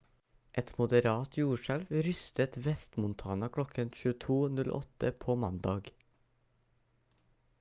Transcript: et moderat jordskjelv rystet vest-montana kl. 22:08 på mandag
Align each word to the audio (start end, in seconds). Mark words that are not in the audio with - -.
et 0.59 0.69
moderat 0.77 1.35
jordskjelv 1.39 1.91
rystet 2.07 2.57
vest-montana 2.67 3.49
kl. 3.59 3.63
22:08 3.75 5.11
på 5.27 5.35
mandag 5.45 5.91